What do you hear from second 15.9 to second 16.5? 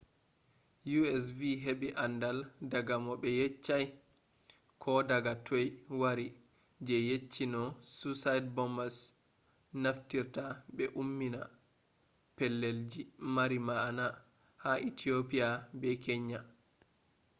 kenya